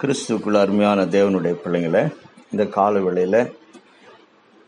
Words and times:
கிறிஸ்துக்குள் 0.00 0.56
அருமையான 0.58 1.04
தேவனுடைய 1.04 1.54
பிள்ளைங்களை 1.62 2.14
இந்த 2.50 2.66
கால 2.66 3.00
வேளையில் 3.00 3.52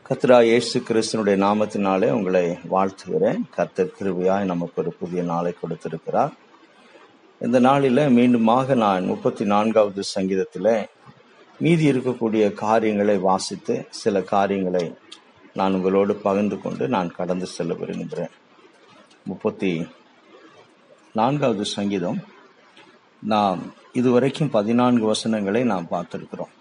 கத்ரா 0.08 0.42
இயேசு 0.42 0.82
கிறிஸ்தனுடைய 0.88 1.36
நாமத்தினாலே 1.44 2.08
உங்களை 2.10 2.58
வாழ்த்துகிறேன். 2.70 3.40
கர்த்தர் 3.56 3.94
கிருவியாய் 3.98 4.44
நமக்கு 4.44 4.80
ஒரு 4.82 4.92
புதிய 4.92 5.22
நாளை 5.22 5.54
கொடுத்திருக்கிறார். 5.60 6.32
இந்த 7.40 7.58
நாளில் 7.58 7.96
மீண்டுமாக 7.96 8.74
நான் 8.74 9.04
முப்பத்தி 9.04 9.44
நான்காவது 9.44 10.02
சங்கீதத்தில் 10.02 10.72
மீதி 11.58 11.90
இருக்கக்கூடிய 11.90 12.52
காரியங்களை 12.52 13.18
வாசித்து 13.18 13.86
சில 13.90 14.22
காரியங்களை 14.34 14.94
நான் 15.54 15.74
உங்களோடு 15.74 16.14
பகிர்ந்து 16.14 16.58
கொண்டு 16.60 16.88
நான் 16.88 17.16
கடந்து 17.18 17.46
செல்ல 17.46 17.74
விரும்புகிறேன். 17.74 18.34
முப்பத்தி 19.24 19.86
நான்காவது 21.12 21.64
சங்கீதம். 21.64 22.18
நாம் 23.34 23.62
இதுவரைக்கும் 23.92 24.50
பதினான்கு 24.50 25.06
வசனங்களை 25.06 25.64
நாம் 25.64 25.86
பார்த்துருக்கிறோம். 25.90 26.52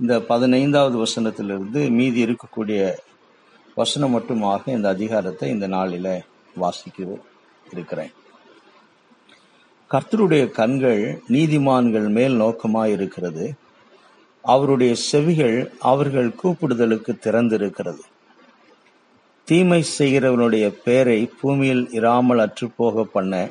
இந்த 0.00 0.20
பதினைந்தாவது 0.20 0.96
வசனத்திலிருந்து 1.04 1.90
மீதி 1.90 2.24
இருக்கக்கூடிய 2.24 2.92
வசனம் 3.74 4.14
மட்டுமாக 4.14 4.68
இந்த 4.68 4.88
அதிகாரத்தை 4.88 5.48
இந்த 5.48 5.68
நாளில 5.68 6.20
வாசிக்க 6.54 7.18
இருக்கிறேன். 7.72 8.12
கர்த்தருடைய 9.90 10.50
கண்கள் 10.50 11.22
நீதிமான்கள் 11.28 12.08
மேல் 12.08 12.34
நோக்கமாக 12.34 12.90
இருக்கிறது 12.90 13.54
அவருடைய 14.40 14.94
செவிகள் 14.94 15.72
அவர்கள் 15.78 16.36
கூப்பிடுதலுக்கு 16.42 17.12
திறந்திருக்கிறது. 17.26 18.02
தீமை 19.44 19.84
செய்கிறவனுடைய 19.98 20.68
பெயரை 20.84 21.30
பூமியில் 21.40 21.90
இராமல் 21.90 22.38
அற்றுப்போக 22.38 23.04
பண்ண 23.04 23.50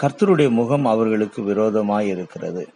கர்த்தருடைய 0.00 0.50
முகம் 0.50 0.86
அவர்களுக்கு 0.86 1.42
விரோதமாய் 1.42 2.08
இருக்கிறது 2.08 2.68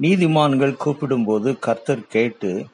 நீதிமான்கள் 0.00 0.80
கூப்பிடும்போது 0.84 1.58
கர்த்தர் 1.58 2.06
கேட்டு 2.06 2.66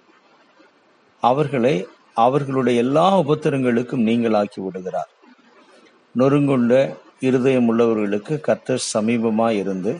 அவர்களை 1.20 1.86
அவர்களுடைய 2.14 2.80
எல்லா 2.80 3.18
உபத்திரங்களுக்கும் 3.20 4.06
நீங்களாக்கி 4.08 4.60
விடுகிறார். 4.60 5.10
நொறுங்குண்ட 6.18 6.96
இருதயம் 7.20 7.68
உள்ளவர்களுக்கு 7.70 8.40
கர்த்தர் 8.40 8.84
சமீபமாய் 8.94 9.58
இருந்து 9.58 9.98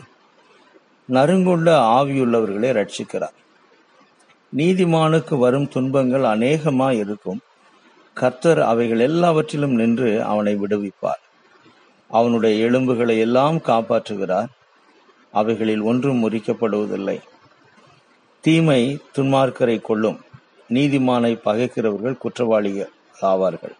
நறுங்குண்ட 1.09 1.69
ஆவியுள்ளவர்களை 1.97 2.69
ரட்சிக்கிறார் 2.79 3.37
நீதிமானுக்கு 4.55 5.37
வரும் 5.37 5.67
துன்பங்கள் 5.67 6.23
அநேகமாய் 6.23 6.97
இருக்கும். 6.97 7.41
கர்த்தர் 8.13 8.61
அவைகள் 8.61 8.99
எல்லாவற்றிலும் 8.99 9.75
நின்று 9.75 10.23
அவனை 10.23 10.55
விடுவிப்பார். 10.55 11.21
அவனுடைய 12.11 12.65
எலும்புகளை 12.65 13.19
எல்லாம் 13.19 13.55
காப்பாற்றுகிறார். 13.55 14.47
அவைகளில் 15.31 15.81
ஒன்றும் 15.81 16.29
முறிக்கப்படுவதில்லை. 16.29 17.19
தீமை 18.41 18.99
துன்மார்க்கரை 19.17 19.81
கொள்ளும் 19.81 20.19
நீதிமானை 20.69 21.39
பகைக்கிறவர்கள் 21.45 22.17
குற்றவாளிகள் 22.17 22.91
ஆவார்கள் 23.21 23.75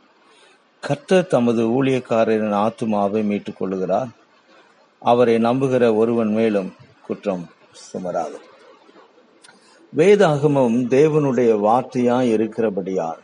கர்த்தர் 0.79 1.27
தமது 1.27 1.83
ஊழியக்காரரின் 1.83 2.55
ஆத்துமாவை 2.55 3.23
மீட்டுக் 3.23 3.63
கொள்ளுகிறார் 3.63 4.09
அவரை 4.99 5.35
நம்புகிற 5.35 5.95
ஒருவன் 5.95 6.33
மேலும் 6.33 6.73
குற்றம் 7.01 7.49
சுமராது. 7.71 8.39
வேதாகமம் 9.97 10.77
தேவனுடைய 10.87 11.51
வார்த்தையாய் 11.59 12.31
இருக்கிறபடியால் 12.31 13.19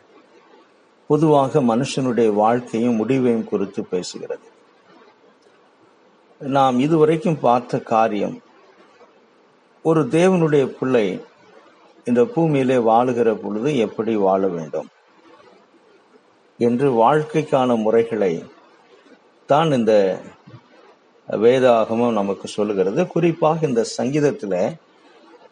பொதுவாக 1.07 1.61
மனுஷனுடைய 1.61 2.33
வாழ்க்கையும் 2.33 2.95
முடிவையும் 2.95 3.43
குறித்து 3.43 3.87
பேசுகிறது. 3.91 4.47
நாம் 6.41 6.75
இதுவரைக்கும் 6.79 7.39
பார்த்த 7.39 7.79
காரியம் 7.79 8.35
ஒரு 9.81 10.01
தேவனுடைய 10.01 10.65
பிள்ளை 10.79 11.07
இந்த 12.03 12.21
பூமியிலே 12.23 12.77
வாழுகிற 12.89 13.29
பொழுது 13.33 13.69
எப்படி 13.77 14.15
வாழ 14.15 14.41
வேண்டும் 14.47 14.89
என்று 16.59 16.87
வாழ்க்கைக்கான 17.03 17.69
முறைகளை 17.81 18.31
தான் 19.45 19.71
இந்த 19.71 19.93
வேதாகமம் 21.27 22.17
நமக்கு 22.19 22.47
சொல்லுகிறது. 22.47 23.07
குறிப்பாக 23.07 23.67
இந்த 23.67 23.83
சங்கீதத்தில் 23.97 24.77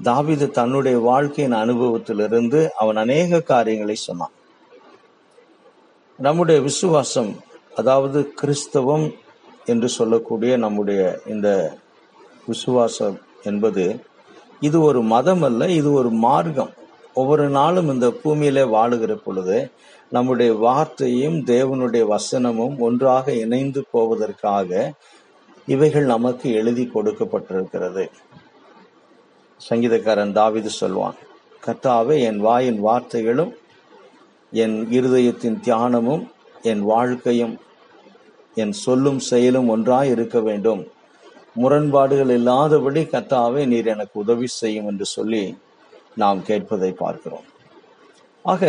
தாவிது 0.04 0.46
தன்னுடைய 0.52 0.98
வாழ்க்கையின் 1.00 1.60
அனுபவத்திலிருந்து 1.64 2.70
அவன் 2.82 2.96
அநேக 2.96 3.42
காரியங்களை 3.42 3.96
சொன்னான். 3.96 4.36
நம்முடைய 6.20 6.62
விசுவாசம் 6.62 7.32
அதாவது 7.76 8.20
கிறிஸ்தவம் 8.34 9.08
என்று 9.66 9.88
சொல்லக்கூடிய 9.90 10.58
நம்முடைய 10.58 11.02
இந்த 11.26 11.50
விசுவாசம் 12.46 13.18
என்பது 13.44 13.86
இது 14.60 14.78
ஒரு 14.82 15.02
மதம் 15.14 15.42
அல்ல 15.42 15.70
இது 15.80 15.90
ஒரு 15.92 16.10
மார்க்கம். 16.26 16.72
ஒவ்வொரு 17.14 17.46
நாளும் 17.50 17.90
இந்த 17.94 18.08
பூமியிலே 18.22 18.64
வாழுகிற 18.76 19.14
பொழுது 19.16 19.58
நம்முடைய 20.10 20.52
வார்த்தையும் 20.54 21.38
தேவனுடைய 21.52 22.04
வசனமும் 22.16 22.76
ஒன்றாக 22.78 23.34
இணைந்து 23.44 23.82
போவதற்காக 23.92 24.92
இவைகள் 25.74 26.06
நமக்கு 26.06 26.48
எழுதி 26.54 26.84
கொடுக்கப்பட்டிருக்கிறது. 26.94 28.04
சங்கீதக்காரன் 29.70 30.36
தாவிது 30.40 30.72
சொல்வான் 30.82 31.20
கத்தாவே 31.66 32.16
என் 32.30 32.40
வாயின் 32.40 32.80
வார்த்தைகளும் 32.86 33.54
என் 34.64 34.76
இருதயத்தின் 34.98 35.58
தியானமும் 35.66 36.24
என் 36.62 36.84
வாழ்க்கையும் 36.92 37.56
என் 38.56 38.72
சொல்லும் 38.72 39.20
செயலும் 39.20 39.68
ஒன்றாய் 39.68 40.10
இருக்க 40.10 40.40
வேண்டும். 40.40 40.82
முரண்பாடுகள் 41.54 42.30
இல்லாதபடி 42.30 43.02
கத்தாவே 43.02 43.68
நீர் 43.68 43.86
எனக்கு 43.86 44.20
உதவி 44.20 44.48
செய்யும் 44.48 44.88
என்று 44.88 45.06
சொல்லி 45.06 45.58
நாம் 46.16 46.40
கேட்பதை 46.48 46.92
பார்க்கிறோம். 46.92 47.46
ஆக 48.42 48.64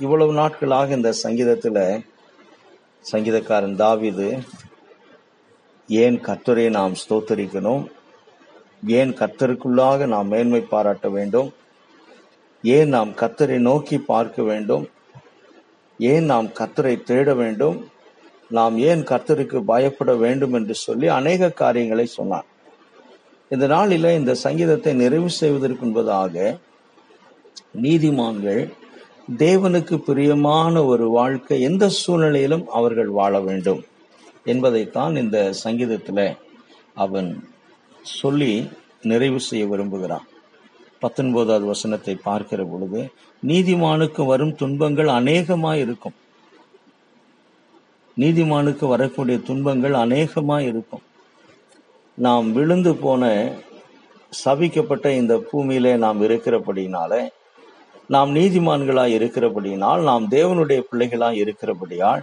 இவ்வளவு 0.00 0.32
நாட்களாக 0.32 0.94
இந்த 0.94 1.12
சங்கீதத்தில் 1.12 2.04
சங்கீதக்காரன் 3.12 3.76
தாவிது 3.82 4.28
ஏன் 5.88 6.16
கர்த்தரை 6.20 6.70
நாம் 6.70 6.94
ஸ்தோத்தரிக்கணும்? 7.02 7.84
ஏன் 8.86 9.12
கர்த்தருக்குள்ளாக 9.12 10.06
நாம் 10.06 10.28
மேன்மை 10.28 10.60
பாராட்ட 10.60 11.08
வேண்டும்? 11.08 11.54
ஏன் 12.62 12.88
நாம் 12.88 13.10
கர்த்தரை 13.10 13.58
நோக்கி 13.58 13.98
பார்க்க 13.98 14.42
வேண்டும்? 14.42 14.88
ஏன் 15.98 16.24
நாம் 16.24 16.46
கர்த்தரை 16.46 17.02
தேட 17.02 17.34
வேண்டும்? 17.34 17.76
நாம் 18.50 18.78
ஏன் 18.78 19.02
கர்த்தருக்கு 19.02 19.58
பயப்பட 19.60 20.14
வேண்டும் 20.14 20.52
என்று 20.52 20.74
சொல்லி 20.74 21.06
அநேக 21.06 21.50
காரியங்களை 21.50 22.06
சொன்னான். 22.06 22.46
இந்த 23.48 23.66
நாளில 23.66 24.12
இந்த 24.16 24.34
சங்கீதத்தை 24.34 24.94
நிறைவு 24.94 25.28
செய்வதற்குன்பதாக 25.40 26.58
நீதிமான்கள் 27.82 28.62
தேவனுக்கு 29.38 29.96
பிரியமான 29.96 30.84
ஒரு 30.84 31.08
வாழ்க்கை 31.08 31.60
எந்த 31.60 31.88
சூழ்நிலையிலும் 31.88 32.66
அவர்கள் 32.68 33.08
வாழ 33.08 33.40
வேண்டும் 33.40 33.84
என்பதைத்தான் 34.44 35.16
இந்த 35.16 35.52
சங்கீதத்தில் 35.52 36.36
அவன் 36.94 37.30
சொல்லி 38.02 38.68
நிறைவு 39.02 39.40
செய்ய 39.40 39.66
விரும்புகிறான். 39.66 40.26
பத்தொன்பதாவது 41.00 41.66
வசனத்தை 41.66 42.14
பார்க்கிற 42.14 42.64
பொழுது 42.64 43.00
நீதிமானுக்கு 43.46 44.24
வரும் 44.26 44.54
துன்பங்கள் 44.54 45.08
அநேகமாய் 45.08 45.80
இருக்கும். 45.80 46.14
நீதிமானுக்கு 48.16 48.84
வரக்கூடிய 48.86 49.38
துன்பங்கள் 49.46 49.96
அநேகமாக 49.96 50.62
இருக்கும் 50.62 51.04
நாம் 52.18 52.46
விழுந்து 52.52 52.92
போன 52.96 53.24
சபிக்கப்பட்ட 54.32 55.06
இந்த 55.16 55.34
பூமியிலே 55.50 55.92
நாம் 55.96 56.20
இருக்கிறபடினால 56.22 57.12
நாம் 58.08 58.30
நீதிமான்களாய் 58.32 59.14
இருக்கிறபடினால் 59.14 60.02
நாம் 60.02 60.24
தேவனுடைய 60.30 60.80
பிள்ளைகளாய் 60.90 61.40
இருக்கிறபடியால் 61.40 62.22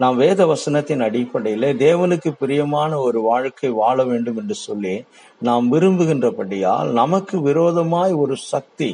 நாம் 0.00 0.16
வேத 0.16 0.40
வசனத்தின் 0.46 1.02
அடிப்படையில் 1.02 1.68
தேவனுக்கு 1.76 2.30
பிரியமான 2.38 2.92
ஒரு 3.00 3.18
வாழ்க்கை 3.20 3.70
வாழ 3.72 4.04
வேண்டும் 4.04 4.38
என்று 4.38 4.56
சொல்லி 4.58 4.94
நாம் 5.40 5.66
விரும்புகின்றபடியால் 5.68 6.88
நமக்கு 6.92 7.36
விரோதமாய் 7.40 8.14
ஒரு 8.14 8.36
சக்தி 8.46 8.90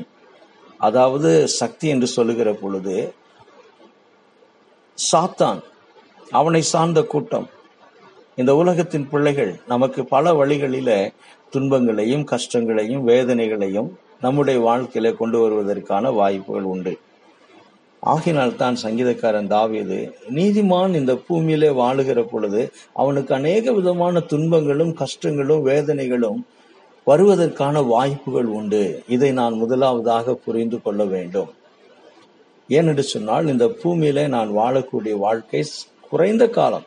அதாவது 0.81 1.31
சக்தி 1.55 1.87
என்று 1.89 2.09
சொல்லுகிற 2.09 2.51
பொழுது 2.55 2.97
சாத்தான் 4.99 5.61
அவனை 6.31 6.63
சார்ந்த 6.63 7.03
கூட்டம். 7.03 7.49
இந்த 8.37 8.57
உலகத்தின் 8.57 9.09
பிள்ளைகள் 9.09 9.61
நமக்கு 9.67 10.05
பல 10.05 10.33
வழிகளில 10.33 11.13
துன்பங்களையும் 11.51 12.25
கஷ்டங்களையும் 12.25 13.09
வேதனைகளையும் 13.09 13.91
நம்முடைய 14.21 14.61
வாழ்க்கையில 14.61 15.17
கொண்டு 15.17 15.39
வருவதற்கான 15.41 16.15
வாய்ப்புகள் 16.15 16.63
உண்டு. 16.63 16.99
ஆகினால் 18.07 18.57
தான் 18.57 18.77
சங்கீதக்காரன் 18.83 19.51
தாவியது 19.55 20.13
நீதிமான் 20.35 20.95
இந்த 20.95 21.15
பூமியிலே 21.15 21.69
வாழுகிற 21.69 22.23
பொழுது 22.23 22.71
அவனுக்கு 22.93 23.35
அநேக 23.35 23.73
விதமான 23.73 24.21
துன்பங்களும் 24.21 24.97
கஷ்டங்களும் 24.97 25.65
வேதனைகளும் 25.71 26.41
வருவதற்கான 27.07 27.87
வாய்ப்புகள் 27.87 28.45
உண்டு. 28.45 29.03
இதை 29.09 29.33
நான் 29.33 29.53
முதலாவதாக 29.53 30.35
புரிந்து 30.35 30.83
கொள்ள 30.83 31.05
வேண்டும். 31.05 31.51
ஏனென்று 32.69 32.99
சொன்னால் 32.99 33.47
இந்த 33.47 33.67
பூமியில 33.67 34.29
நான் 34.29 34.57
வாழக்கூடிய 34.57 35.17
வாழ்க்கை 35.19 35.65
குறைந்த 36.11 36.45
காலம். 36.49 36.87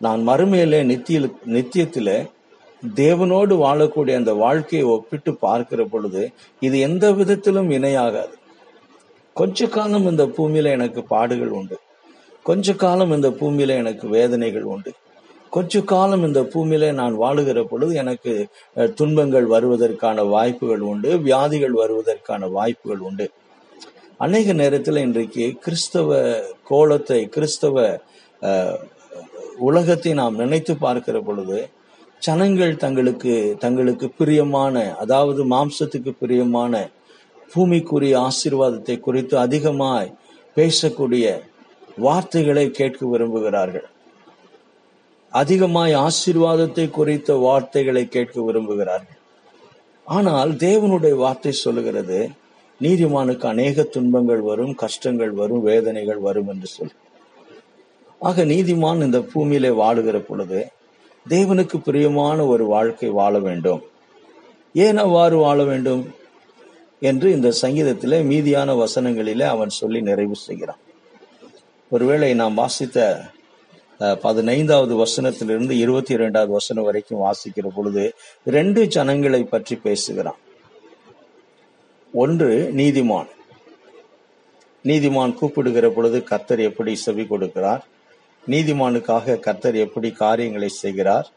நான் 0.00 0.22
மறுமையிலே 0.28 0.80
நித்திய 0.90 1.18
நித்தியத்தில 1.56 2.10
தேவனோடு 3.00 3.54
வாழக்கூடிய 3.64 4.14
அந்த 4.20 4.32
வாழ்க்கையை 4.44 4.88
ஒப்பிட்டு 4.94 5.32
பார்க்கிற 5.44 5.82
பொழுது 5.84 6.22
இது 6.66 6.76
எந்த 6.88 7.12
விதத்திலும் 7.18 7.70
இணையாகாது. 7.70 8.34
கொஞ்ச 9.40 9.66
காலம் 9.76 10.06
இந்த 10.10 10.24
பூமியில 10.36 10.70
எனக்கு 10.76 11.02
பாடுகள் 11.12 11.52
உண்டு. 11.58 11.76
கொஞ்ச 12.48 12.74
காலம் 12.84 13.12
இந்த 13.16 13.28
பூமியில 13.40 13.76
எனக்கு 13.82 14.06
வேதனைகள் 14.08 14.66
உண்டு. 14.74 14.92
கொஞ்ச 15.56 15.80
காலம் 15.92 16.24
இந்த 16.26 16.40
பூமியில 16.52 16.92
நான் 17.00 17.14
வாழுகிற 17.20 17.60
பொழுது 17.70 17.94
எனக்கு 18.02 18.32
துன்பங்கள் 18.98 19.46
வருவதற்கான 19.46 20.24
வாய்ப்புகள் 20.34 20.84
உண்டு 20.90 21.10
வியாதிகள் 21.28 21.74
வருவதற்கான 21.82 22.50
வாய்ப்புகள் 22.58 23.02
உண்டு. 23.08 23.26
அநேக 24.24 24.52
நேரத்தில் 24.52 25.04
இன்றைக்கு 25.06 25.44
கிறிஸ்தவ 25.64 26.18
கோலத்தை 26.70 27.20
கிறிஸ்தவ 27.34 27.76
உலகத்தை 29.68 30.12
நாம் 30.20 30.40
நினைத்து 30.42 30.74
பார்க்கிற 30.84 31.16
பொழுது 31.20 31.58
ஜனங்கள் 32.22 32.74
தங்களுக்கு 32.76 33.34
தங்களுக்கு 33.64 34.06
பிரியமான 34.18 34.82
அதாவது 35.02 35.42
மாம்சத்துக்கு 35.54 36.12
பிரியமான 36.20 36.82
பூமிக்குரிய 37.54 38.14
ஆசீர்வாதத்தை 38.28 38.96
குறித்து 39.00 39.34
அதிகமாய் 39.38 40.12
பேசக்கூடிய 40.56 41.26
வார்த்தைகளை 42.06 42.66
கேட்க 42.70 43.00
விரும்புகிறார்கள். 43.12 43.88
அதிகமாய் 45.32 45.94
ஆசீர்வாதத்தை 46.06 46.86
குறித்த 46.90 47.34
வார்த்தைகளை 47.46 48.04
கேட்க 48.08 48.36
விரும்புகிறார்கள். 48.40 49.18
ஆனால் 50.06 50.52
தேவனுடைய 50.66 51.16
வார்த்தை 51.16 51.54
சொல்லுகிறது 51.64 52.20
நீதிமானுக்கு 52.84 53.46
அநேக 53.54 53.82
துன்பங்கள் 53.94 54.42
வரும் 54.50 54.74
கஷ்டங்கள் 54.82 55.32
வரும் 55.40 55.62
வேதனைகள் 55.70 56.20
வரும் 56.26 56.48
என்று 56.52 56.68
சொல் 56.74 56.94
ஆக 58.28 58.44
நீதிமான் 58.52 59.04
இந்த 59.06 59.18
பூமியிலே 59.32 59.70
வாழுகிற 59.82 60.18
பொழுது 60.28 60.60
தேவனுக்கு 61.26 61.76
பிரியமான 61.86 62.38
ஒரு 62.52 62.64
வாழ்க்கை 62.74 63.08
வாழ 63.18 63.34
வேண்டும். 63.48 63.82
ஏன் 64.74 64.98
அவ்வாறு 65.04 65.36
வாழ 65.36 65.58
வேண்டும் 65.64 66.02
என்று 67.10 67.28
இந்த 67.36 67.48
சங்கீதத்திலே 67.62 68.18
மீதியான 68.30 68.74
வசனங்களிலே 68.82 69.46
அவன் 69.54 69.72
சொல்லி 69.80 70.00
நிறைவு 70.08 70.36
செய்கிறான். 70.46 70.80
ஒருவேளை 71.92 72.30
நாம் 72.42 72.58
வாசித்த 72.62 72.98
பதினைந்தாவது 74.26 74.94
வசனத்திலிருந்து 75.04 75.74
இருபத்தி 75.84 76.12
இரண்டாவது 76.18 76.52
வசனம் 76.52 76.86
வரைக்கும் 76.88 77.24
வாசிக்கிற 77.26 77.66
பொழுது 77.74 78.04
ரெண்டு 78.56 78.80
ஜனங்களை 78.96 79.42
பற்றி 79.44 79.76
பேசுகிறான். 79.86 80.40
ஒன்று 82.12 82.72
நீதிமான். 82.76 83.26
நீதிமான் 84.84 85.34
கூப்பிடுகிற 85.34 85.90
பொழுது 85.90 86.22
கர்த்தர் 86.22 86.60
எப்படி 86.60 86.96
செவி 86.96 87.22
கொடுக்கிறார்? 87.22 87.80
நீதிமானுக்காக 88.46 89.38
கர்த்தர் 89.38 89.74
எப்படி 89.74 90.10
காரியங்களை 90.10 90.68
செய்கிறார்? 90.68 91.32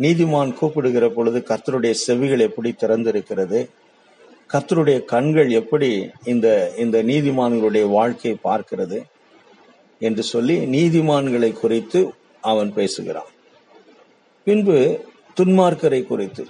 நீதிமான் 0.00 0.52
கூப்பிடுகிற 0.52 1.08
பொழுது 1.08 1.44
கர்த்தருடைய 1.48 1.90
செவிகள் 1.90 2.40
எப்படி 2.40 2.74
திறந்திருக்கிறது? 2.80 3.68
கர்த்தருடைய 4.52 5.04
கண்கள் 5.04 5.50
எப்படி 5.50 6.10
இந்த 6.24 6.72
இந்த 6.78 7.02
நீதிமான்களுடைய 7.02 7.88
வாழ்க்கையை 7.88 8.40
பார்க்கிறது? 8.44 9.02
என்று 9.98 10.22
சொல்லி 10.22 10.58
நீதிமான்களை 10.58 11.52
குறித்து 11.52 12.12
அவன் 12.40 12.74
பேசுகிறான். 12.74 13.26
பின்பு 14.44 15.04
துன்மார்க்கரை 15.40 16.06
குறித்து. 16.06 16.46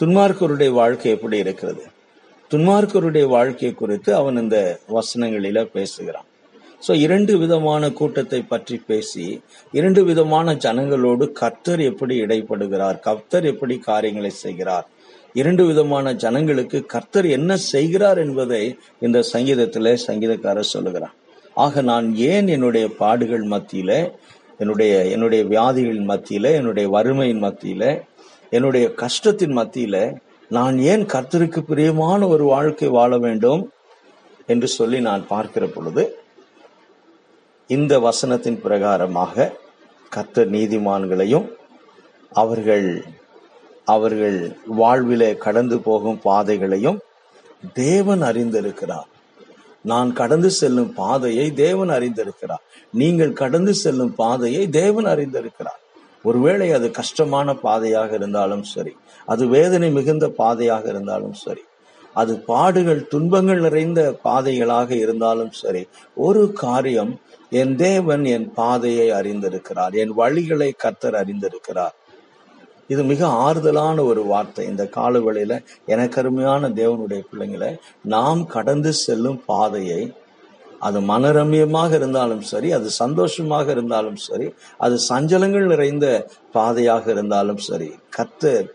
துன்மார்க்கருடைய 0.00 0.70
வாழ்க்கை 0.72 1.08
எப்படி 1.12 1.36
இருக்கிறது? 1.38 1.82
துன்மார்க்கருடைய 2.50 3.28
வாழ்க்கை 3.28 3.70
குறித்து 3.74 4.10
அவன் 4.14 4.36
இந்த 4.36 4.58
வசனங்களில 4.88 5.64
பேசுகிறான். 5.72 6.26
சோ 6.86 6.92
இரண்டு 6.96 7.32
விதமான 7.38 7.90
கூட்டத்தை 7.90 8.40
பற்றி 8.42 8.76
பேசி 8.86 9.26
இரண்டு 9.72 10.04
விதமான 10.04 10.54
ஜனங்களோடு 10.54 11.32
கர்த்தர் 11.32 11.80
எப்படி 11.80 12.14
இடைப்படுகிறார் 12.20 12.98
கர்த்தர் 13.00 13.44
எப்படி 13.44 13.78
காரியங்களை 13.78 14.30
செய்கிறார் 14.30 14.86
இரண்டு 15.32 15.64
விதமான 15.64 16.12
ஜனங்களுக்கு 16.14 16.86
கர்த்தர் 16.86 17.26
என்ன 17.26 17.56
செய்கிறார் 17.56 18.18
என்பதை 18.18 18.62
இந்த 18.98 19.18
சங்கீதத்திலே 19.32 19.94
சங்கீதக்காரர் 20.06 20.72
சொல்லுகிறார் 20.74 21.16
ஆக 21.54 21.82
நான் 21.82 22.16
ஏன் 22.16 22.46
என்னுடைய 22.46 22.86
பாடுகள் 22.98 23.44
மத்தியில 23.44 23.92
என்னுடைய 24.58 24.94
என்னுடைய 25.04 25.42
வியாதிகளின் 25.44 26.08
மத்தியில 26.08 26.46
என்னுடைய 26.52 26.88
வறுமையின் 26.88 27.44
மத்தியில 27.44 27.84
என்னுடைய 28.50 28.86
கஷ்டத்தின் 28.94 29.56
மத்தியில 29.56 29.96
நான் 30.48 30.78
ஏன் 30.78 31.04
கர்த்தருக்கு 31.06 31.60
பிரியமான 31.60 32.28
ஒரு 32.28 32.44
வாழ்க்கை 32.44 32.88
வாழ 32.88 33.18
வேண்டும் 33.18 33.62
என்று 34.46 34.68
சொல்லி 34.68 35.00
நான் 35.00 35.26
பார்க்கிற 35.26 35.66
பொழுது 35.66 36.04
இந்த 37.66 37.92
வசனத்தின் 37.98 38.60
பிரகாரமாக 38.64 39.52
கர்த்தர் 40.08 40.50
நீதிமான்களையும் 40.50 41.46
அவர்கள் 42.32 43.04
அவர்கள் 43.84 44.56
வாழ்விலே 44.66 45.36
கடந்து 45.36 45.80
போகும் 45.80 46.20
பாதைகளையும் 46.20 46.98
தேவன் 47.72 48.22
அறிந்திருக்கிறார். 48.22 49.08
நான் 49.82 50.10
கடந்து 50.12 50.50
செல்லும் 50.50 50.92
பாதையை 50.94 51.46
தேவன் 51.50 51.88
அறிந்திருக்கிறார். 51.88 52.64
நீங்கள் 52.92 53.32
கடந்து 53.32 53.74
செல்லும் 53.74 54.14
பாதையை 54.14 54.68
தேவன் 54.68 55.04
அறிந்திருக்கிறார். 55.04 55.79
ஒருவேளை 56.24 56.72
அது 56.72 56.90
கஷ்டமான 56.90 57.54
பாதையாக 57.54 58.14
இருந்தாலும் 58.14 58.62
சரி 58.62 58.92
அது 59.26 59.48
வேதனை 59.48 59.90
மிகுந்த 59.90 60.28
பாதையாக 60.28 60.88
இருந்தாலும் 60.88 61.36
சரி 61.44 61.64
அது 62.14 62.32
பாடுகள் 62.40 63.06
துன்பங்கள் 63.06 63.60
நிறைந்த 63.60 64.00
பாதைகளாக 64.24 64.90
இருந்தாலும் 64.90 65.50
சரி 65.50 65.82
ஒரு 66.14 66.52
காரியம் 66.52 67.12
என் 67.50 67.76
தேவன் 67.76 68.24
என் 68.24 68.52
பாதையை 68.52 69.10
அறிந்திருக்கிறார் 69.10 69.94
என் 70.02 70.12
வழிகளை 70.18 70.70
கத்தர் 70.84 71.16
அறிந்திருக்கிறார். 71.22 71.94
இது 72.88 73.02
மிக 73.02 73.26
ஆறுதலான 73.26 74.04
ஒரு 74.04 74.22
வார்த்தை. 74.24 74.66
இந்த 74.66 74.84
காலவெளியில 74.96 75.64
எனக்கு 75.86 76.20
அருமையான 76.20 76.68
தேவனுடைய 76.68 77.20
பிள்ளைங்களை 77.30 77.70
நாம் 78.02 78.46
கடந்து 78.46 78.92
செல்லும் 78.92 79.40
பாதையை 79.46 80.00
அது 80.80 80.98
மனரம்யமாக 81.12 81.90
இருந்தாலும் 81.98 82.44
சரி 82.50 82.68
அது 82.78 82.88
சந்தோஷமாக 83.02 83.66
இருந்தாலும் 83.74 84.18
சரி 84.26 84.46
அது 84.84 84.96
சஞ்சலங்கள் 85.08 85.70
நிறைந்த 85.72 86.06
பாதையாக 86.56 87.04
இருந்தாலும் 87.14 87.62
சரி 87.68 87.90
கத்தர் 88.16 88.68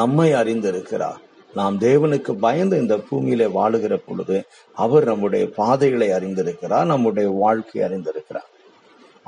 நம்மை 0.00 0.28
அறிந்திருக்கிறார். 0.40 1.20
நாம் 1.58 1.76
தேவனுக்கு 1.84 2.32
பயந்து 2.44 2.76
இந்த 2.82 2.94
பூமியிலே 3.08 3.46
வாழுகிற 3.56 3.94
பொழுது 4.06 4.36
அவர் 4.84 5.04
நம்முடைய 5.10 5.44
பாதைகளை 5.58 6.08
அறிந்திருக்கிறார் 6.16 6.90
நம்முடைய 6.92 7.28
வாழ்க்கை 7.42 7.80
அறிந்திருக்கிறார். 7.86 8.48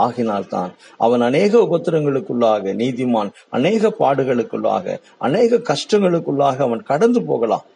ஆகினால் 0.05 0.47
தான் 0.55 0.71
அவன் 1.05 1.23
அநேக 1.29 1.53
உபத்திரங்களுக்குள்ளாக 1.67 2.73
நீதிமான் 2.83 3.31
அநேக 3.57 3.91
பாடுகளுக்குள்ளாக 3.99 4.97
அநேக 5.27 5.61
கஷ்டங்களுக்குள்ளாக 5.71 6.57
அவன் 6.69 6.89
கடந்து 6.93 7.23
போகலாம். 7.31 7.67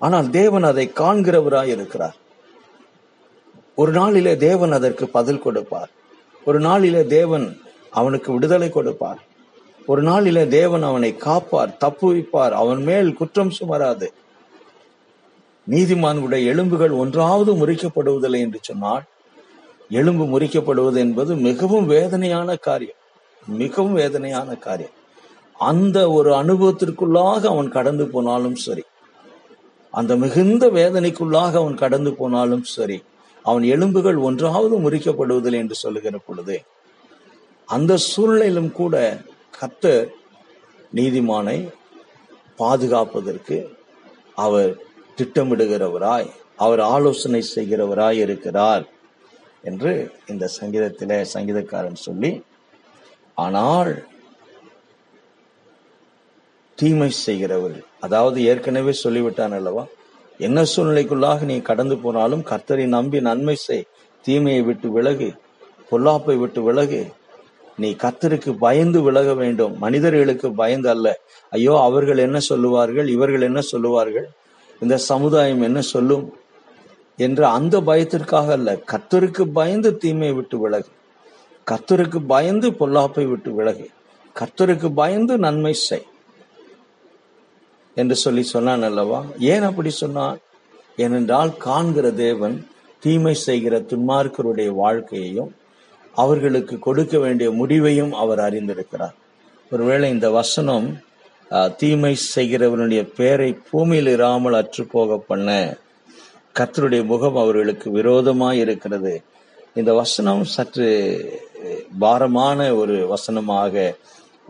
ஆனால் 0.00 0.28
தேவன் 0.38 0.66
அதை 0.70 0.86
காண்கிறவராய் 1.02 1.72
இருக்கிறார் 1.76 2.16
ஒரு 3.80 3.92
நாளிலே 3.98 4.32
தேவன் 4.36 4.72
அதற்கு 4.78 5.04
பதில் 5.16 5.44
கொடுப்பார். 5.44 5.90
ஒரு 6.46 6.58
நாளிலே 6.60 7.02
தேவன் 7.16 7.46
அவனுக்கு 7.98 8.28
விடுதலை 8.32 8.68
கொடுப்பார். 8.70 9.20
ஒரு 9.90 10.02
நாளிலே 10.08 10.44
தேவன் 10.58 10.84
அவனை 10.90 11.10
காப்பார் 11.26 11.76
தப்புவிப்பார் 11.84 12.54
அவன் 12.62 12.82
மேல் 12.88 13.08
குற்றம் 13.18 13.52
சுமராது. 13.58 14.08
நீதிமான்களுடைய 15.66 16.44
எலும்புகள் 16.52 16.94
ஒன்றாவது 17.02 17.50
முறிக்கப்படுவதில்லை 17.60 18.40
என்று 18.46 18.60
சொன்னால் 18.62 19.04
எலும்பு 19.98 20.24
முறிக்கப்படுவது 20.32 20.98
என்பது 21.04 21.32
மிகவும் 21.48 21.86
வேதனையான 21.86 22.56
காரியம். 22.68 23.00
மிகவும் 23.60 23.96
வேதனையான 24.00 24.50
காரியம். 24.66 24.96
அந்த 25.70 25.98
ஒரு 26.16 26.30
அனுபவத்திற்குள்ளாக 26.42 27.42
அவன் 27.52 27.70
கடந்து 27.76 28.04
போனாலும் 28.12 28.58
சரி 28.66 28.84
அந்த 29.94 30.12
மிகுந்த 30.22 30.64
வேதனைக்குள்ளாக 30.78 31.54
அவன் 31.62 31.80
கடந்து 31.84 32.10
போனாலும் 32.20 32.66
சரி 32.76 32.98
அவன் 33.50 33.64
எலும்புகள் 33.70 34.18
ஒன்றாவது 34.20 34.76
முறிக்கப்படுவதில்லை 34.78 35.60
என்று 35.60 35.76
சொல்லுகிற 35.76 36.18
பொழுது 36.18 36.56
அந்த 37.68 37.96
சூழ்நிலையிலும் 38.06 38.72
கூட 38.72 38.94
கத்த 39.54 39.86
நீதிமானை 40.92 41.58
பாதுகாப்பதற்கு 42.58 43.56
அவர் 44.38 44.72
திட்டமிடுகிறவராய் 45.18 46.28
அவர் 46.56 46.80
ஆலோசனை 46.90 47.42
செய்கிறவராய் 47.54 48.20
இருக்கிறார் 48.20 48.84
என்று 49.64 49.92
இந்த 50.26 50.44
சங்கீதத்திலே 50.56 51.18
சங்கீதக்காரன் 51.34 52.04
சொல்லி 52.04 52.30
ஆனால் 53.38 53.92
தீமை 56.78 57.10
செய்கிறவர்கள் 57.18 57.86
அதாவது 58.00 58.38
ஏற்கனவே 58.42 58.92
சொல்லிவிட்டான் 59.02 59.52
அல்லவா? 59.52 59.84
என்ன 60.40 60.62
சூழ்நிலைக்குள்ளாக 60.62 61.40
நீ 61.40 61.60
கடந்து 61.60 61.98
போனாலும் 61.98 62.44
கர்த்தரை 62.44 62.86
நம்பி 62.86 63.20
நன்மை 63.20 63.54
செய். 63.54 63.84
தீமையை 64.22 64.62
விட்டு 64.62 64.90
விலகு. 64.90 65.34
பொல்லாப்பை 65.90 66.36
விட்டு 66.36 66.62
விலகு. 66.62 67.06
நீ 67.76 67.90
கத்தருக்கு 67.90 68.52
பயந்து 68.52 69.02
விலக 69.02 69.34
வேண்டும். 69.34 69.78
மனிதர்களுக்கு 69.78 70.52
பயந்து 70.52 70.88
அல்ல. 70.88 71.20
ஐயோ 71.50 71.80
அவர்கள் 71.80 72.18
என்ன 72.18 72.38
சொல்லுவார்கள்? 72.38 73.08
இவர்கள் 73.08 73.40
என்ன 73.40 73.60
சொல்லுவார்கள்? 73.60 74.30
இந்த 74.80 74.96
சமுதாயம் 74.96 75.62
என்ன 75.62 75.80
சொல்லும்? 75.80 76.34
என்ற 77.16 77.48
அந்த 77.48 77.80
பயத்திற்காக 77.80 78.52
அல்ல. 78.52 78.78
கத்தருக்கு 78.92 79.42
பயந்து 79.42 79.96
தீமையை 79.96 80.34
விட்டு 80.34 80.58
விலகு. 80.58 80.88
கத்தருக்கு 81.70 82.26
பயந்து 82.26 82.70
பொல்லாப்பை 82.70 83.28
விட்டு 83.28 83.52
விலகு. 83.52 83.88
கத்தருக்கு 84.40 84.92
பயந்து 84.94 85.38
நன்மை 85.38 85.72
செய். 85.72 86.06
என்று 87.94 88.16
சொல்லி 88.16 88.42
சொன்னான் 88.42 88.82
அல்லவா? 88.82 89.24
ஏன் 89.38 89.62
அப்படி 89.62 89.90
சொன்னான்? 89.90 90.38
ஏனென்றால் 90.96 91.56
காண்கிற 91.56 92.10
தேவன் 92.10 92.66
தீமை 92.98 93.34
செய்கிற 93.34 93.78
துன்மார்க்கருடைய 93.80 94.70
வாழ்க்கையையும் 94.74 95.54
அவர்களுக்கு 96.14 96.78
கொடுக்க 96.78 97.18
வேண்டிய 97.18 97.50
முடிவையும் 97.50 98.12
அவர் 98.12 98.38
அறிந்திருக்கிறார். 98.38 99.14
ஒருவேளை 99.70 100.10
இந்த 100.10 100.30
வசனம் 100.30 100.88
தீமை 101.76 102.16
செய்கிறவனுடைய 102.36 103.02
பெயரை 103.16 103.56
பூமியில் 103.70 104.06
இராமல் 104.06 104.58
அற்றுப்போக 104.60 105.16
பண்ண 105.16 105.78
கத்தருடைய 106.58 107.04
முகம் 107.04 107.36
அவர்களுக்கு 107.36 107.90
விரோதமாய் 107.90 108.58
இருக்கிறது. 108.58 109.22
இந்த 109.74 109.94
வசனம் 109.94 110.44
சற்று 110.44 110.88
பாரமான 111.98 112.74
ஒரு 112.74 113.06
வசனமாக 113.06 113.96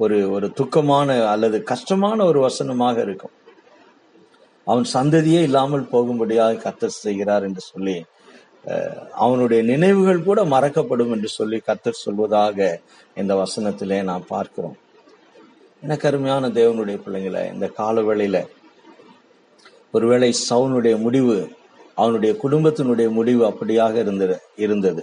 ஒரு 0.02 0.16
ஒரு 0.34 0.46
துக்கமான 0.58 1.08
அல்லது 1.32 1.58
கஷ்டமான 1.70 2.18
ஒரு 2.30 2.38
வசனமாக 2.46 2.96
இருக்கும். 3.06 3.34
அவன் 4.66 4.86
சந்ததியே 4.94 5.40
இல்லாமல் 5.48 5.90
போகும்படியாக 5.92 6.60
கத்தர் 6.64 7.00
செய்கிறார் 7.04 7.46
என்று 7.48 7.62
சொல்லி 7.72 7.96
அவனுடைய 9.24 9.60
நினைவுகள் 9.72 10.26
கூட 10.28 10.40
மறக்கப்படும் 10.54 11.12
என்று 11.14 11.28
சொல்லி 11.36 11.58
கத்தர் 11.68 12.02
சொல்வதாக 12.04 12.58
இந்த 13.20 13.32
வசனத்திலே 13.42 13.98
நாம் 14.10 14.30
பார்க்கிறோம். 14.34 14.76
எனக்கு 15.84 16.08
அருமையான 16.08 16.48
தேவனுடைய 16.58 16.96
பிள்ளைங்களை 17.04 17.42
இந்த 17.54 17.66
காலவேளையில 17.80 18.38
ஒருவேளை 19.96 20.30
சவுனுடைய 20.48 20.96
முடிவு 21.04 21.36
அவனுடைய 22.00 22.32
குடும்பத்தினுடைய 22.42 23.08
முடிவு 23.18 23.42
அப்படியாக 23.50 23.94
இருந்தது 24.04 24.36
இருந்தது. 24.64 25.02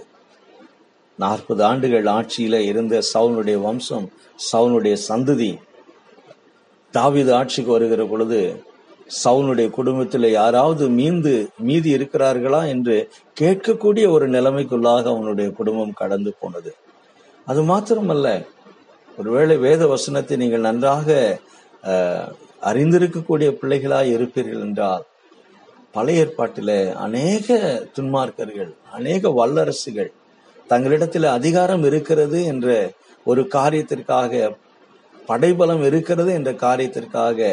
நாற்பது 1.18 1.62
ஆண்டுகள் 1.64 2.06
ஆட்சியில 2.16 2.56
இருந்த 2.70 2.94
சவுனுடைய 3.12 3.56
வம்சம் 3.66 4.06
சவுனுடைய 4.52 4.94
சந்ததி. 5.08 5.52
தாவீது 6.94 7.30
ஆட்சிக்கு 7.38 7.70
வருகிற 7.76 8.02
பொழுது 8.04 8.40
சவுனுடைய 9.24 9.68
குடும்பத்தில் 9.76 10.28
யாராவது 10.30 10.84
மீந்து 10.98 11.32
மீதி 11.68 11.90
இருக்கிறார்களா 11.96 12.60
என்று 12.74 12.96
கேட்கக்கூடிய 13.40 14.04
ஒரு 14.14 14.26
நிலைமைக்குள்ளாக 14.30 15.04
அவனுடைய 15.14 15.48
குடும்பம் 15.58 15.98
கடந்து 16.00 16.30
போனது. 16.40 16.70
அது 17.46 17.60
மாத்திரமல்ல 17.70 18.26
ஒருவேளை 19.18 19.54
வேத 19.66 19.82
வசனத்தை 19.86 20.34
நீங்கள் 20.36 20.66
நன்றாக 20.68 21.08
அறிந்திருக்கக்கூடிய 22.70 23.48
பிள்ளைகளாய் 23.60 24.14
இருப்பீர்கள் 24.16 24.64
என்றால் 24.66 25.04
பழைய 25.96 26.22
ஏற்பாட்டில 26.22 26.70
அநேக 27.06 27.56
துன்மார்க்கர்கள் 27.96 28.72
அநேக 28.96 29.30
வல்லரசுகள் 29.38 30.10
தங்களிடத்தில் 30.68 31.28
அதிகாரம் 31.38 31.84
இருக்கிறது 31.88 32.38
என்ற 32.52 32.68
ஒரு 33.24 33.42
காரியத்திற்காக 33.54 34.32
படைபலம் 35.26 35.82
இருக்கிறது 35.88 36.30
என்ற 36.32 36.50
காரியத்திற்காக 36.66 37.48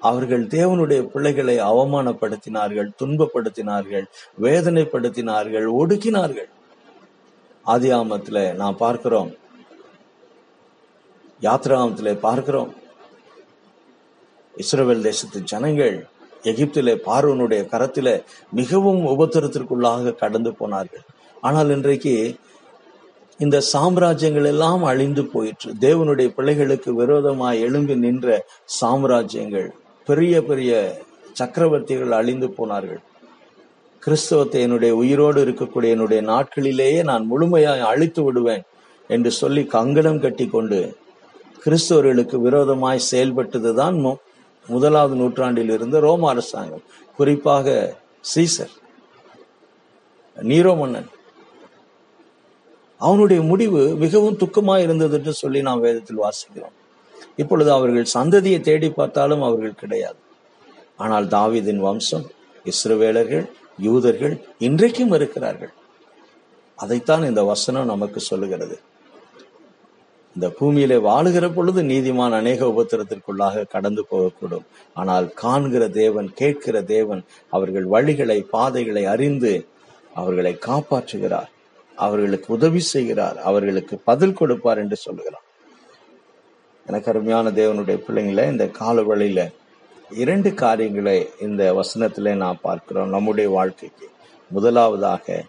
அவர்கள் 0.00 0.42
தேவனுடைய 0.56 1.02
பிள்ளைகளை 1.12 1.56
அவமானப்படுத்தினார்கள் 1.70 2.88
துன்பப்படுத்தினார்கள் 3.02 4.06
வேதனைப்படுத்தினார்கள் 4.40 5.66
ஒடுக்கினார்கள். 5.80 6.50
ஆதியாமத்துல 7.66 8.38
நான் 8.54 8.76
பார்க்கிறோம். 8.76 9.30
யாத்ராமத்திலே 11.46 12.14
பார்க்கிறோம். 12.26 12.72
இஸ்ரோவேல் 14.54 15.06
தேசத்து 15.08 15.38
ஜனங்கள் 15.52 15.96
எகிப்திலே 16.50 16.94
பார்வனுடைய 17.08 17.62
கரத்திலே 17.72 18.14
மிகவும் 18.50 19.02
உபத்திரத்திற்குள்ளாக 19.12 20.14
கடந்து 20.22 20.52
போனார்கள். 20.52 21.04
ஆனால் 21.40 21.70
இன்றைக்கு 21.70 22.14
இந்த 23.38 23.58
சாம்ராஜ்யங்கள் 23.72 24.46
எல்லாம் 24.50 24.82
அழிந்து 24.90 25.22
போயிற்று. 25.24 25.70
தேவனுடைய 25.80 26.28
பிள்ளைகளுக்கு 26.28 26.94
விரோதமாய் 26.94 27.60
எழும்பி 27.60 27.94
நின்ற 28.04 28.46
சாம்ராஜ்யங்கள் 28.80 29.68
பெரிய 30.06 30.42
பெரிய 30.42 30.72
சக்கரவர்த்திகள் 31.40 32.12
அழிந்து 32.18 32.48
போனார்கள். 32.50 33.00
கிறிஸ்தவத்தை 34.02 34.60
என்னுடைய 34.60 34.92
உயிரோடு 34.94 35.44
இருக்கக்கூடிய 35.44 35.94
என்னுடைய 35.96 36.20
நாட்களிலேயே 36.22 37.00
நான் 37.04 37.24
முழுமையாய் 37.30 37.88
அழித்து 37.90 38.22
விடுவேன் 38.22 38.64
என்று 39.08 39.30
சொல்லி 39.30 39.64
கங்கணம் 39.76 40.20
கட்டி 40.20 40.46
கொண்டு 40.46 40.80
கிறிஸ்தவர்களுக்கு 41.64 42.36
விரோதமாய் 42.46 43.08
செயல்பட்டதுதான் 43.10 44.16
முதலாவது 44.66 45.14
நூற்றாண்டில் 45.14 45.70
இருந்த 45.70 45.96
ரோம 46.00 46.28
அரசாங்கம். 46.28 46.84
குறிப்பாக 47.16 47.96
சீசர் 48.34 48.74
நீரோ 50.36 50.72
மன்னன். 50.78 51.10
அவனுடைய 53.06 53.40
முடிவு 53.50 53.82
மிகவும் 54.04 54.40
துக்கமாக 54.42 54.84
இருந்தது 54.86 55.16
என்று 55.18 55.32
சொல்லி 55.42 55.60
நாம் 55.68 55.84
வேதத்தில் 55.86 56.22
வாசிக்கிறோம். 56.24 56.74
இப்பொழுது 57.42 57.70
அவர்கள் 57.76 58.12
சந்ததியை 58.16 58.58
தேடி 58.68 58.88
பார்த்தாலும் 58.90 59.44
அவர்கள் 59.48 59.80
கிடையாது. 59.82 60.18
ஆனால் 61.04 61.26
தாவீதின் 61.36 61.84
வம்சம் 61.86 62.26
இஸ்ரவேலர்கள் 62.72 63.46
யூதர்கள் 63.86 64.34
இன்றைக்கும் 64.66 65.14
இருக்கிறார்கள். 65.18 65.72
அதைத்தான் 66.78 67.24
இந்த 67.30 67.42
வசனம் 67.52 67.90
நமக்கு 67.92 68.20
சொல்லுகிறது. 68.30 68.76
இந்த 70.36 70.46
பூமியிலே 70.58 70.96
வாழுகிற 71.08 71.46
பொழுது 71.56 71.80
நீதிமான் 71.90 72.36
அநேக 72.38 72.60
உபத்திரத்திற்குள்ளாக 72.72 73.66
கடந்து 73.74 74.02
போகக்கூடும். 74.12 74.64
ஆனால் 75.00 75.26
காண்கிற 75.42 75.84
தேவன் 76.00 76.28
கேட்கிற 76.40 76.76
தேவன் 76.94 77.22
அவர்கள் 77.56 77.86
வழிகளை 77.94 78.38
பாதைகளை 78.54 79.04
அறிந்து 79.14 79.52
அவர்களை 80.20 80.54
காப்பாற்றுகிறார். 80.68 81.50
அவர்களுக்கு 81.96 82.52
உதவி 82.54 82.80
செய்கிறார் 82.80 83.38
அவர்களுக்கு 83.38 83.98
பதில் 84.04 84.32
கொடுப்பார் 84.32 84.78
என்று 84.78 84.96
சொல்லுகிறார். 84.96 85.44
எனக்கு 86.86 87.10
அருமையான 87.10 87.50
தேவனுடைய 87.50 87.98
பிள்ளைங்களை 88.08 88.50
இந்த 88.50 88.68
கால 88.68 89.02
வழியில 89.02 89.50
இரண்டு 90.10 90.54
காரியங்களை 90.54 91.30
இந்த 91.40 91.80
வசனத்திலே 91.80 92.36
நாம் 92.36 92.58
பார்க்கிறோம் 92.62 93.08
நம்முடைய 93.08 93.50
வாழ்க்கைக்கு. 93.50 94.08
முதலாவதாக 94.50 95.44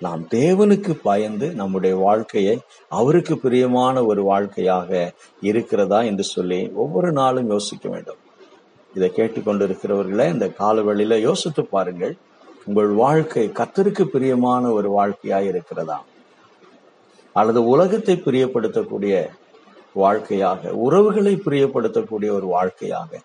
நாம் 0.00 0.26
தேவனுக்கு 0.30 0.92
பயந்து 1.02 1.54
நம்முடைய 1.54 1.96
வாழ்க்கையை 1.96 2.60
அவருக்கு 2.88 3.38
பிரியமான 3.38 4.04
ஒரு 4.04 4.22
வாழ்க்கையாக 4.22 5.14
இருக்கிறதா 5.40 6.02
என்று 6.02 6.22
சொல்லி 6.22 6.70
ஒவ்வொரு 6.74 7.12
நாளும் 7.12 7.48
யோசிக்க 7.48 7.88
வேண்டும். 7.88 8.16
இதை 8.94 9.12
கேட்டுக்கொண்டிருக்கிறவர்களை 9.16 10.32
இந்த 10.32 10.46
காலவெளியில 10.46 11.20
யோசித்து 11.20 11.64
பாருங்கள். 11.64 12.16
உங்கள் 12.66 12.86
வாழ்க்கை 12.86 13.48
கத்தருக்கு 13.48 14.04
பிரியமான 14.04 14.70
ஒரு 14.70 14.90
வாழ்க்கையாய் 14.90 15.46
இருக்கிறதா? 15.46 16.04
அல்லது 17.32 17.64
உலகத்தை 17.64 18.22
பிரியப்படுத்தக்கூடிய 18.24 19.28
வாழ்க்கையாக 19.92 20.70
உறவுகளை 20.70 21.34
பிரியப்படுத்தக்கூடிய 21.34 22.30
ஒரு 22.30 22.46
வாழ்க்கையாக. 22.46 23.20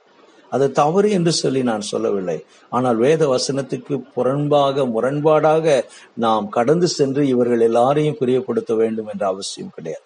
அது 0.49 0.71
தவறு 0.71 1.11
என்று 1.11 1.31
சொல்லி 1.31 1.63
நான் 1.63 1.81
சொல்லவில்லை. 1.81 2.45
ஆனால் 2.69 2.95
வேத 2.95 3.27
வசனத்துக்கு 3.27 4.01
புறன்பாக 4.13 4.85
முரண்பாடாக 4.85 5.83
நாம் 6.15 6.49
கடந்து 6.49 6.87
சென்று 6.87 7.27
இவர்கள் 7.27 7.59
எல்லாரையும் 7.59 8.17
பிரியப்படுத்த 8.19 8.75
வேண்டும் 8.75 9.07
என்ற 9.07 9.27
அவசியம் 9.27 9.71
கிடையாது. 9.75 10.03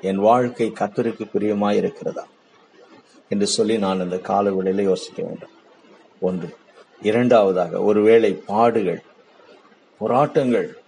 என் 0.00 0.16
வாழ்க்கை 0.16 0.72
கத்தருக்கு 0.78 1.24
பிரியமாய் 1.32 1.76
இருக்கிறதா? 1.76 2.26
என்று 3.28 3.46
சொல்லி 3.46 3.78
நான் 3.78 4.00
இந்த 4.00 4.18
கால 4.18 4.50
வேளையில 4.50 4.82
யோசிக்க 4.82 5.22
வேண்டும். 5.22 5.50
ஒன்று 6.20 6.56
இரண்டாவதாக 7.02 7.80
ஒருவேளை 7.80 8.32
பாடுகள் 8.46 9.02
போராட்டங்கள் 9.98 10.78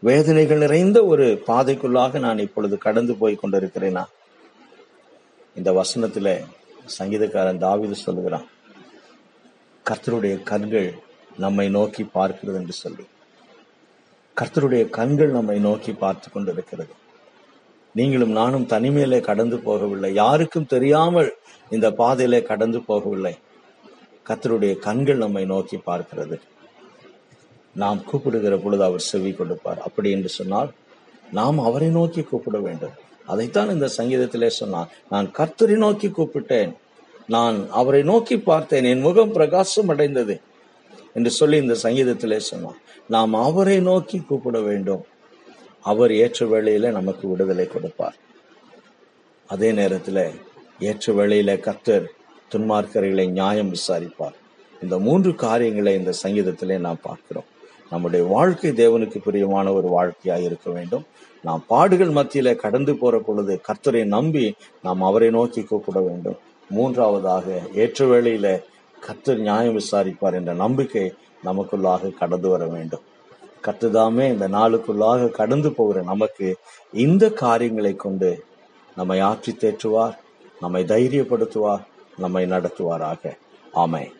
வேதனைகள் 0.00 0.58
நிறைந்த 0.58 1.04
ஒரு 1.04 1.42
பாதைக்குள்ளாக 1.46 2.18
நான் 2.18 2.38
இப்பொழுது 2.38 2.78
கடந்து 2.78 3.14
போய் 3.14 3.38
கொண்டிருக்கிறேனா? 3.42 4.04
இந்த 5.54 5.72
வசனத்துல 5.72 6.44
சங்கீதக்காரன் 6.98 7.58
தாவிது 7.58 7.92
சொல்லுகிறான் 7.92 8.46
கர்த்தருடைய 9.90 10.42
கண்கள் 10.42 10.94
நம்மை 11.38 11.68
நோக்கி 11.68 12.06
பார்க்கிறது 12.14 12.54
என்று 12.54 12.72
சொல்லி. 12.72 13.06
கர்த்தருடைய 14.40 14.90
கண்கள் 14.90 15.30
நம்மை 15.30 15.58
நோக்கி 15.58 15.92
பார்த்து 15.92 16.30
கொண்டிருக்கிறது. 16.30 16.90
நீங்களும் 17.94 18.30
நானும் 18.30 18.66
தனிமையிலே 18.66 19.20
கடந்து 19.20 19.56
போகவில்லை. 19.56 20.10
யாருக்கும் 20.12 20.66
தெரியாமல் 20.66 21.36
இந்த 21.70 21.90
பாதையிலே 21.90 22.42
கடந்து 22.42 22.78
போகவில்லை. 22.78 23.38
கத்தருடைய 24.28 24.78
கண்கள் 24.78 25.16
நம்மை 25.16 25.44
நோக்கி 25.44 25.80
பார்க்கிறது. 25.86 26.40
நாம் 27.74 28.04
கூப்பிடுகிற 28.04 28.56
பொழுது 28.56 28.84
அவர் 28.84 29.00
செவி 29.00 29.32
கொடுப்பார். 29.32 29.80
அப்படி 29.80 30.10
என்று 30.10 30.28
சொன்னால் 30.28 30.72
நாம் 31.32 31.58
அவரை 31.58 31.88
நோக்கி 31.88 32.22
கூப்பிட 32.22 32.58
வேண்டும். 32.58 32.90
அதைத்தான் 33.26 33.70
இந்த 33.70 33.90
சங்கீதத்திலே 33.96 34.46
சொன்னார். 34.46 34.92
நான் 35.10 35.32
கர்த்தரை 35.38 35.76
நோக்கி 35.76 36.08
கூப்பிட்டேன். 36.08 36.72
நான் 37.26 37.70
அவரை 37.70 38.02
நோக்கி 38.02 38.38
பார்த்தேன். 38.38 38.84
என் 38.84 39.00
முகம் 39.00 39.32
பிரகாசம் 39.32 39.88
அடைந்தது 39.88 40.40
என்று 41.14 41.30
சொல்லி 41.30 41.56
இந்த 41.56 41.76
சங்கீதத்திலே 41.82 42.36
சொன்னார். 42.36 42.76
நாம் 43.08 43.34
அவரை 43.34 43.80
நோக்கி 43.80 44.18
கூப்பிட 44.18 44.60
வேண்டும். 44.60 45.04
அவர் 45.82 46.12
ஏற்ற 46.12 46.46
வேளையில 46.46 46.90
நமக்கு 46.90 47.28
விடுதலை 47.28 47.66
கொடுப்பார். 47.66 48.16
அதே 49.46 49.72
நேரத்தில் 49.72 50.30
ஏற்ற 50.78 51.12
வேளையில 51.12 51.60
கர்த்தர் 51.60 52.12
துன்மார்க்கர்களை 52.52 53.30
நியாயம் 53.30 53.72
விசாரிப்பார். 53.72 54.36
இந்த 54.82 54.98
மூன்று 54.98 55.34
காரியங்களை 55.34 55.94
இந்த 55.94 56.12
சங்கீதத்திலே 56.22 56.78
நாம் 56.78 56.98
பார்க்கிறோம். 57.02 57.44
நம்முடைய 57.90 58.26
வாழ்க்கை 58.26 58.70
தேவனுக்கு 58.70 59.18
பிரியமான 59.24 59.72
ஒரு 59.72 59.88
வாழ்க்கையாக 59.88 60.42
இருக்க 60.42 60.70
வேண்டும். 60.70 61.04
நாம் 61.42 61.64
பாடுகள் 61.66 62.08
மத்தியில 62.08 62.54
கடந்து 62.54 62.96
போற 62.96 63.18
பொழுது 63.18 63.60
கர்த்தரை 63.68 64.04
நம்பி 64.04 64.54
நாம் 64.82 65.02
அவரை 65.02 65.30
நோக்கி 65.30 65.62
கூப்பிட 65.62 66.00
வேண்டும். 66.00 66.38
மூன்றாவதாக 66.70 67.46
ஏற்ற 67.74 68.06
வேளையில 68.06 68.62
கர்த்தர் 69.00 69.38
நியாயம் 69.38 69.78
விசாரிப்பார் 69.78 70.34
என்ற 70.34 70.52
நம்பிக்கை 70.54 71.12
நமக்குள்ளாக 71.44 72.14
கடந்து 72.14 72.48
வர 72.48 72.66
வேண்டும். 72.66 73.00
கர்த்ததாமே 73.66 74.24
இந்த 74.32 74.48
நாளுக்குள்ளாக 74.48 75.30
கடந்து 75.30 75.72
போகிற 75.72 76.02
நமக்கு 76.02 76.56
இந்த 76.92 77.30
காரியங்களை 77.30 77.94
கொண்டு 77.94 78.44
நம்மை 78.96 79.20
ஆற்றி 79.20 79.52
தேற்றுவார் 79.60 80.16
நம்மை 80.60 80.84
தைரியப்படுத்துவார் 80.84 81.84
நம்மை 82.18 82.46
நடத்துவாராக. 82.46 83.36
ஆமை 83.72 84.12